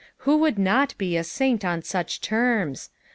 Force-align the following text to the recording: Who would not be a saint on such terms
Who 0.25 0.37
would 0.37 0.57
not 0.57 0.97
be 0.97 1.15
a 1.15 1.23
saint 1.23 1.63
on 1.63 1.83
such 1.83 2.21
terms 2.21 2.89